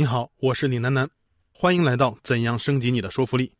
[0.00, 1.10] 你好，我是李楠楠，
[1.52, 3.52] 欢迎来到怎样升级你的说服力。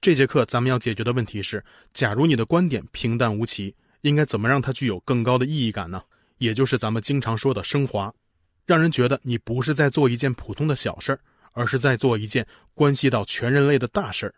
[0.00, 6.00] 这节课咱们要解决的问题是：假如你的观点平淡无奇，应该怎么让它具有更高的意义感呢？
[6.38, 8.14] 也就是咱们经常说的升华，
[8.64, 11.18] 让人觉得你不是在做一件普通的小事儿，
[11.50, 14.34] 而是在做一件关系到全人类的大事儿。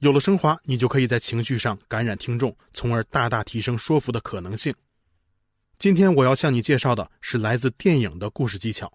[0.00, 4.74] 有了升华，你就可以在情绪上感染听众，从而大大提升说服的可能性。
[5.78, 8.92] 今天我要向你介绍的是来自电影的故事技巧。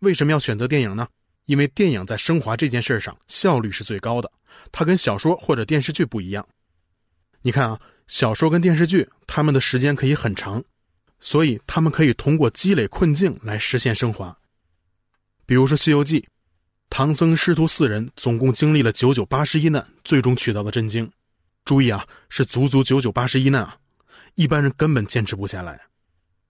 [0.00, 1.06] 为什么要选择电影呢？
[1.46, 4.30] 因为电影在升华这件事上效率是最高的，
[4.70, 6.46] 它跟小说或者电视剧不一样。
[7.40, 10.62] 你看啊，小说跟电视剧，他们的时间可以很长，
[11.20, 14.36] 所以他们可以通过积累困境来实现升华。
[15.46, 16.20] 比如说《西游记》，
[16.90, 21.10] 唐僧师徒四人总共经历了九九八十一难，最终取到了真经。
[21.64, 23.76] 注意啊，是足足九九八十一难啊，
[24.34, 25.80] 一般人根本坚持不下来，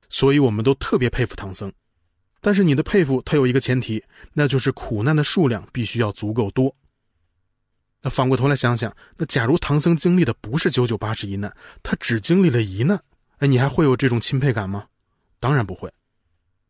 [0.08, 1.72] 所以我们都特别佩服唐僧。
[2.40, 4.02] 但是你的佩服，它有一个前提，
[4.32, 6.74] 那就是苦难的数量必须要足够多。
[8.00, 13.02] 那反过头来想想，那假如唐僧经历的不是九九八十一难，他只经历了一难，
[13.38, 14.86] 哎，你还会有这种钦佩感吗？
[15.40, 15.92] 当然不会。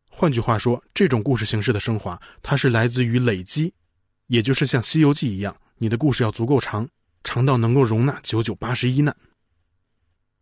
[0.09, 3.73] 换句话说，这种故事形式的升华，它是来自于累积，
[4.29, 6.89] 也就是像《西游记》一样，你的故事要足够长，
[7.23, 9.15] 长到能够容纳九九八十一难。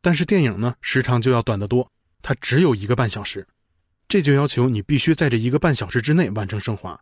[0.00, 1.90] 但是电影呢，时长就要短得多，
[2.22, 3.44] 它只有一个半小时。
[4.08, 6.98] 这就要求你必须在这一个半小时之内完成升华，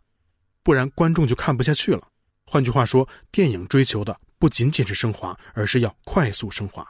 [0.63, 2.07] 不然观众就看不下去了。
[2.45, 6.87] 换句话说，电影追求的不仅仅是升华，而是要快速升华。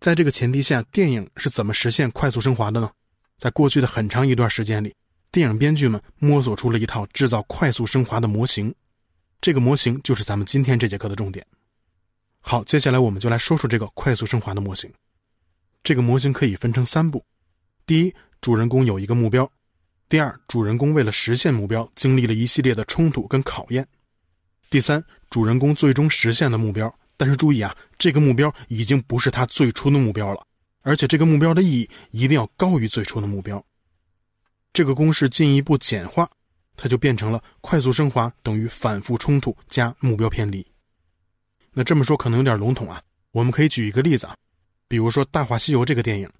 [0.00, 2.90] 在这个前提下，电影是怎么实现快速升华的呢？
[3.36, 4.94] 在过去的很长一段时间里，
[5.30, 8.74] 电影编剧们摸索出了一套制造快速升华的模型。
[9.40, 11.46] 这个模型就是咱们今天这节课的重点。
[12.40, 14.90] 好，接下来我们就来说说这个快速升华的模型。
[15.82, 17.22] 这个模型可以分成三步，
[17.84, 18.14] 第一。
[18.40, 19.50] 主人公有一个目标，
[20.08, 23.86] 第二，主人公为了实现目标，经历了一系列的冲突跟考验。
[24.70, 30.46] 第三，主人公最终实现了目标，但是注意啊，这个目标已经不是他最初的目标了，
[30.82, 33.64] 而且这个目标的意义一定要高于最初的目标。
[34.72, 36.30] 这个公式进一步简化，
[36.76, 40.64] 它就变成了快速升华等于反复冲突加目标偏离。
[41.72, 43.02] 那这么说可能有点笼统啊，
[43.32, 44.36] 我们可以举一个例子啊，
[44.86, 46.30] 比如说《大话西游》这个电影，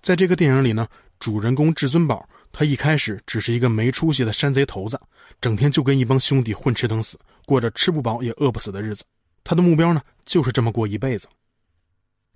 [0.00, 0.86] 在这个电影里呢。
[1.18, 5.00] 主人公至尊宝，他一开始只是一个没出息的山贼头子，
[5.40, 9.04] 整天就跟一帮兄弟混吃等死，过着吃不饱也饿不死的日子。
[9.42, 11.28] 他的目标呢，就是这么过一辈子。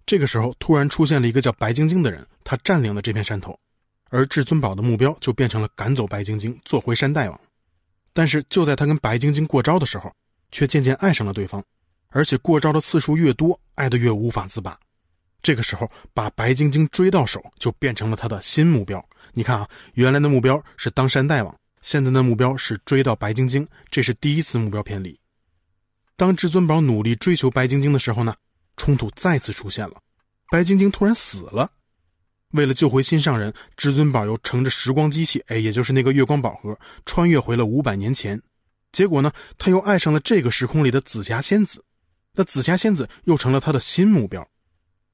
[0.06, 3.58] 这个时候，突然出现了一个叫白晶晶的人，他占领了这片山头，
[4.08, 7.41] 而至尊宝的目标就变成了赶走白晶晶，做回山大王。
[8.12, 10.12] 但是就在他跟白晶晶过招的时候，
[10.50, 11.62] 却渐渐爱上了对方，
[12.08, 14.76] 而且过招的次数越多，爱得越无法自拔。
[15.42, 19.04] 这个时候，把白晶晶追到手，就变成了他的新目标。
[19.32, 25.18] 你看啊，原来的目标是当山大王，现在的目标是追到白晶晶，这是第一次目标偏离。
[26.16, 28.34] 当至尊宝努力追求白晶晶的时候呢，
[28.76, 29.96] 冲突再次出现了，
[30.50, 31.70] 白晶晶突然死了。
[32.52, 38.42] 为了救回心上人，至尊宝又乘着时光机器，哎，也就是那个月光宝盒，穿越回了五百年前。
[38.90, 41.84] 结果呢，他又爱上了这个时空里的紫霞仙子，
[42.34, 44.46] 那紫霞仙子又成了他的新目标。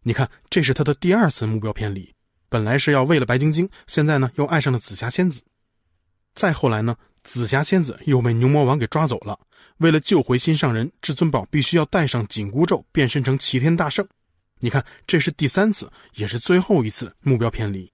[0.07, 2.15] 你看，这是他的第二次目标偏离。
[2.49, 5.43] 本来是要为了白晶晶，现在呢又爱上了紫霞仙子。
[6.33, 9.37] 再后来呢，紫霞仙子又被牛魔王给抓走了。
[9.79, 14.07] 为了救回心上人，至尊宝必须要带上紧箍咒，变身成齐天大圣。
[14.61, 17.93] 你看，这是第三次，也是最后一次目标偏离。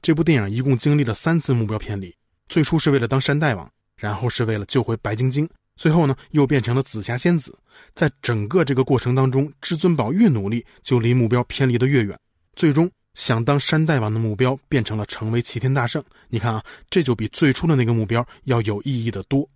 [0.00, 2.14] 这部电影一共经历了三次目标偏离：
[2.48, 5.50] 最初是为了当山大王，然后是为了救回白晶晶。
[5.80, 7.58] 最后呢，又变成了紫霞仙子。
[7.94, 12.18] 在整个这个过程当中，至尊宝越努力，就离目标偏离的越远。
[12.54, 16.04] 最终，想当山大王的目标变成了成为齐天大圣。
[16.28, 19.48] 你看啊，这就比最初的那个目标要有意义的多。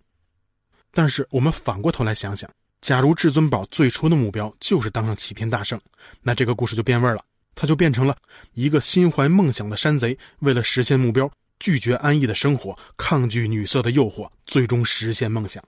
[0.91, 2.49] 但是我们反过头来想想，
[2.81, 5.79] 假如至尊宝最初的目标就是当上齐天大圣，
[6.23, 7.19] 那这个故事就变味了。
[7.53, 8.17] 他就变成了
[8.53, 15.63] 一个心怀梦想的山贼，为了实现目标，拒绝安逸的生活，抗拒女色的诱惑，最终实现梦想。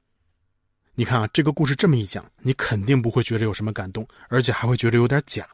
[1.00, 5.48] 你看啊，这个故事这么一讲，你肯定不会觉得有什么感动，而且还会觉得有点假。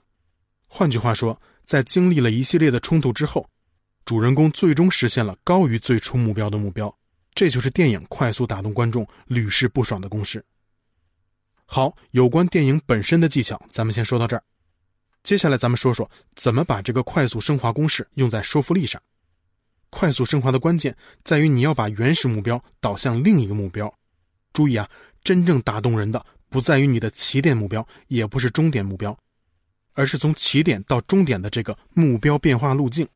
[0.68, 3.46] 换句话说，在经历了一系列的冲突之后，
[4.06, 6.98] 主人公最终实现了高于最初目标的目标，
[7.36, 10.42] 这就是电影快速打动观众、屡试不爽的公式。
[11.66, 14.44] 好，有关电影本身的技巧，咱们先说到这儿。
[15.24, 19.02] 接下来咱们说说怎么把这个快速升华公式用在说服力上。
[19.90, 20.96] 快速升华的关键
[21.26, 23.94] 在于你要把原始目标导向另一个目标。
[24.54, 24.90] 注意啊。
[25.24, 29.18] 真正打动人的不在于你的起点目标，也不是终点目标，
[29.94, 33.08] 而是从起点到终点的这个目标变化路径。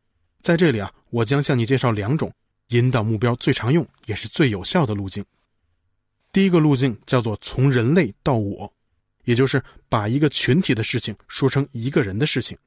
[0.42, 2.31] 在这里啊，我将向你介绍两种
[2.69, 5.24] 引导目标最常用也是最有效的路径。
[6.31, 8.71] 第一个路径叫做从人类到我，
[9.24, 12.57] 也就是把一个群体的事情说成一个人的事情。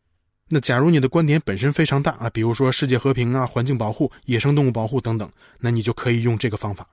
[0.48, 6.88] 那假如你的观点本身非常大啊，比如说世界和平啊、环境保护、野生动物保护等等，那你就可以用这个方法，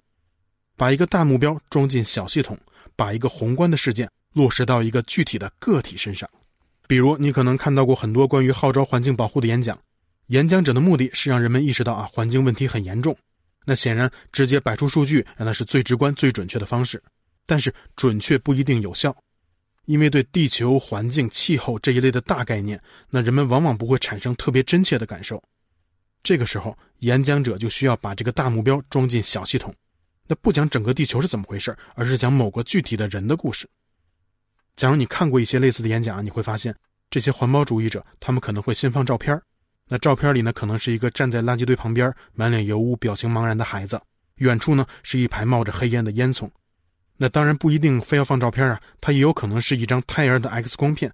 [0.77, 2.57] 把一个大目标装进小系统，
[2.95, 6.29] 把一个宏观的事件落实到一个具体的个体身上。
[6.87, 9.77] 比如，你可能看到过很多关于号召环境保护的演讲。
[10.27, 13.17] 演讲者的目的是让人们意识到啊，环境问题很严重。
[13.65, 17.01] 那显然，直接摆出数据，那是最直观、最准确的方式。
[17.45, 19.15] 但是，准确不一定有效，
[19.85, 25.41] 因为对地球环境、气候这一类的大概念，那人们往往不会产生特别真切的感受。
[26.23, 29.73] 这个时候，演讲者就需要把这个大目标装进小系统，
[30.27, 33.67] 那不讲整个地球是怎么回事，而是讲某个具体的人的故事。
[34.75, 36.75] 假如你看过一些类似的演讲，你会发现，
[37.09, 39.41] 这些环保主义者他们可能会先放照片
[39.89, 43.97] 那照片里呢，可能是一个站在垃圾堆旁边、满脸油污、表情茫然的孩子；
[44.35, 46.49] 远处呢，是一排冒着黑烟的烟囱。
[47.15, 51.11] 那当然不一定非要放照片啊，它也有可能是一张胎儿的 X 光片。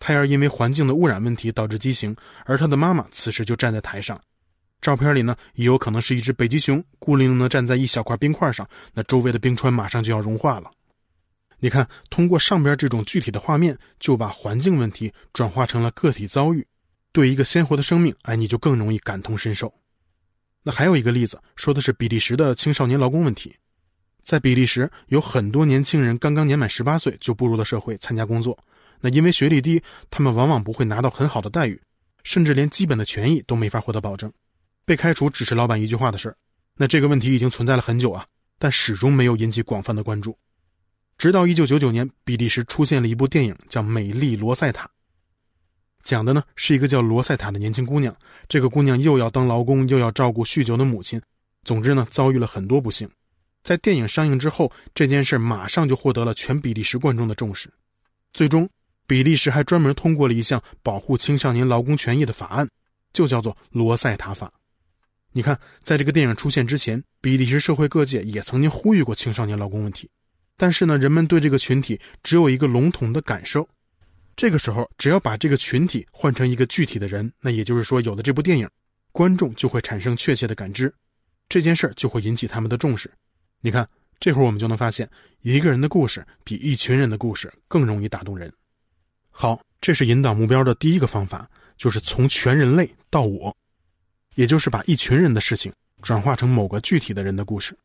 [0.00, 4.20] 胎儿因为环境的污染问题导致畸形，而他的妈妈此时就站在台上。
[4.84, 10.70] 照片里呢，也有可能是一只北极熊孤零零地站在一小块冰块上，那周围的冰川马上就要融化了。
[11.58, 16.66] 你看，通过上边这种具体的画面，就把环境问题转化成了个体遭遇。
[17.12, 19.72] 对一个鲜活的生命，哎，你就更容易感同身受。
[20.62, 23.56] 那还有一个例子，说的是比利时的青少年劳工问题。
[24.20, 28.58] 在比利时，有很多年轻人刚刚年满十八岁就步入了社会，参加工作。
[29.00, 31.80] 那因为学历低，他们往往不会拿到很好的待遇，
[32.22, 34.30] 甚至连基本的权益都没法获得保证。
[34.84, 36.36] 被开除只是老板一句话的事儿。
[36.76, 38.26] 那这个问题已经存在了很久啊，
[38.58, 40.36] 但始终没有引起广泛的关注。
[41.16, 44.84] 直到一九九九年，比利时出现了一部电影，叫《美丽罗塞塔》。
[46.02, 48.14] 讲的呢是一个叫罗塞塔的年轻姑娘，
[48.48, 51.22] 这个姑娘又要当劳工，又要照顾酗酒的母亲，
[51.62, 53.08] 总之呢遭遇了很多不幸。
[53.62, 57.72] 在电影上映之后，这件事马上就获得了全比利时观众的重视。
[58.34, 58.68] 最终，
[59.06, 62.68] 比利时还专门通过了一项保护青少年劳工权益的法案，
[63.14, 64.52] 就叫做罗塞塔法。
[65.36, 70.08] 你看，在这个电影出现之前，比利时社会各界也曾经呼吁过青少年劳工问题，
[70.56, 73.68] 但是呢，人们对这个群体只有一个笼统的感受。
[74.36, 78.70] 这个时候，只要把这个群体换成一个具体的人，那也就是说，有了这部电影，
[79.10, 80.94] 观众就会产生确切的感知，
[81.48, 83.10] 这件事儿就会引起他们的重视。
[83.60, 83.88] 你看，
[84.20, 85.10] 这会儿我们就能发现，
[85.40, 88.52] 一个人的故事比一群人的故事更容易打动人。
[89.32, 93.56] 好，这是引导目标的第一个方法，就是从全人类到我，
[94.34, 95.72] 也就是把一群人的事情
[96.02, 97.76] 转化成某个具体的人的故事。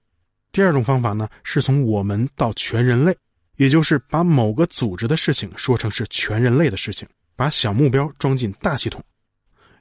[0.51, 3.15] 第二种方法呢，是从我们到全人类。
[3.55, 7.05] 也就是把某个组织的事情说成是全人类的事情，
[7.35, 9.03] 把小目标装进大系统。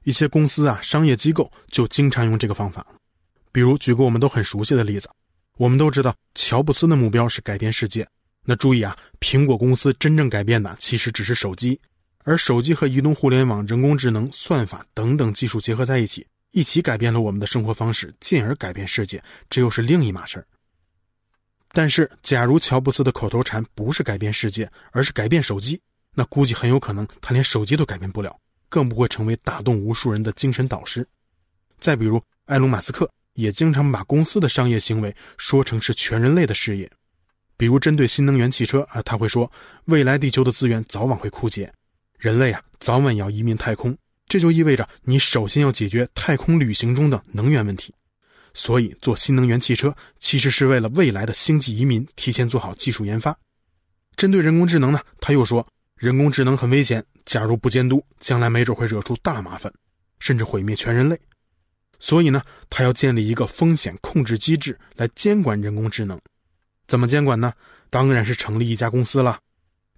[0.02, 2.84] 一些公司啊、商业机构就经常用这个方法。
[3.52, 5.08] 比如，举个我们都很熟悉的例子，
[5.58, 8.04] 我们都知道乔布斯的目标是改变世界。
[8.44, 11.80] 那注意啊，苹果公司真正改变的其实只是手机，
[12.24, 20.46] 而手机和移动互联网、人工智能、算法等等技术结合在一起，一起改变了我们的生活方式，进而改变世界，这又是另一码事儿。
[21.72, 25.80] 但是，假如乔布斯的口头禅不是改变世界，而是改变手机，
[26.14, 28.34] 那估计很有可能他连手机都改变不了，
[28.70, 31.06] 更不会成为打动无数人的精神导师。
[31.78, 36.90] 再比如，埃隆·马斯克也经常把公司的商业行为说成是全人类的事业，
[37.58, 39.52] 比如针对新能源汽车啊，他会说
[39.84, 41.70] 未来地球的资源早晚会枯竭，
[42.18, 43.96] 人类啊早晚要移民太空，
[44.28, 47.94] 这就意味着你首先要解决太空旅行中的能源问题。
[48.54, 53.36] 所以，做新能源汽车其实是为了未来的星际移民提前做好技术研发。
[54.16, 55.66] 针对人工智能呢，他又说，
[55.96, 59.72] 人工智能很危险，假如不监督，将来没准会惹出大麻烦，
[60.18, 61.18] 甚至毁灭全人类。
[62.00, 66.20] 所以呢，他要建立一个风险控制机制来监管人工智能。
[66.88, 67.52] 怎么监管呢？
[67.90, 69.38] 当然是成立一家公司了。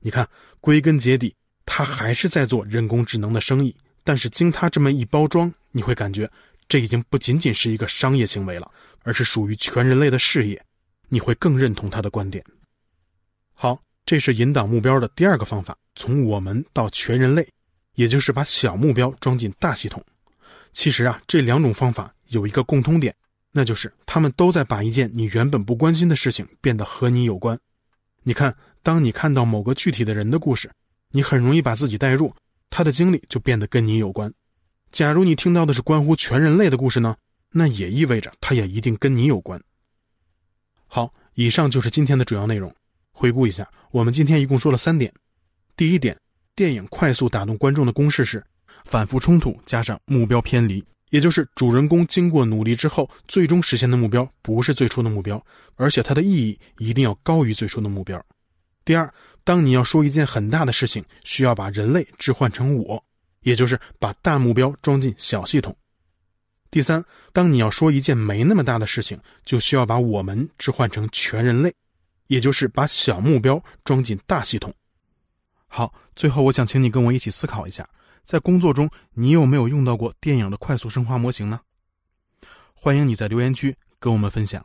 [0.01, 0.29] 你看，
[0.61, 1.35] 归根结底，
[1.65, 6.31] 他还是在做人工智能的生意，但是经他这么一包装，你会感觉。
[6.69, 8.71] 这已经不仅仅是一个商业行为了，
[9.03, 10.65] 而是属于全人类的事业，
[11.09, 12.45] 你会更认同他的观点。
[13.53, 17.47] 好，这是引导目标的第二个方法，从我们到全人类，
[17.97, 20.01] 也就是把小目标装进大系统。
[20.73, 23.13] 其实啊，这两种方法有一个共通点，
[23.51, 27.59] 那就是他们都在把一件你原本不关心的事情变得和你有关。
[28.23, 30.71] 你看，当你看到某个具体的人的故事，
[31.11, 32.33] 你很容易把自己带入，
[32.71, 34.33] 他的经历就变得跟你有关。
[34.91, 37.17] 假如你听到的是关乎全人类的故事呢，
[37.51, 39.61] 那也意味着他也一定跟你有关。
[40.87, 42.75] 好，以上就是今天的主要内容。
[43.13, 45.13] 回顾一下，我们今天一共说了三点。
[45.77, 46.17] 第一点，
[46.55, 48.43] 电影快速打动观众的公式是：
[48.85, 55.45] 反复冲突加上目标偏离，也就是主人公经过努力之后，最终实现的目标不是最初的目标，
[55.77, 58.21] 而且它的意义一定要高于最初的目标。
[58.85, 59.13] 第二，
[59.45, 63.05] 当你要说一件很大的事情，需要把人类置换成我，
[63.41, 65.77] 也就是把大目标装进小系统。
[66.71, 71.75] 第三，当你要说一件没那么大的事情，就需要把我们置换成全人类，
[72.29, 74.73] 也就是把小目标装进大系统。
[75.67, 77.89] 好，最后我想请你跟我一起思考一下。
[78.25, 81.61] 在工作中，你有没有用到过电影的快速生化模型呢？
[82.73, 84.65] 欢迎你在留言区跟我们分享。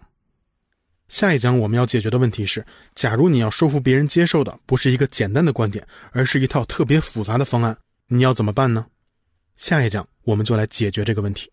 [1.07, 8.85] 下一讲我们要解决的问题是：假如你要说服别人接受的不是一个简单的观点，而是一套特别复杂的方案，你要怎么办呢？
[9.55, 11.49] 下一讲我们就来解决这个问题。